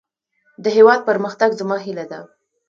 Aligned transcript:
د 0.63 0.65
هيواد 0.75 0.99
پرمختګ 1.09 1.49
زما 1.59 1.77
هيله 1.85 2.05
ده. 2.11 2.19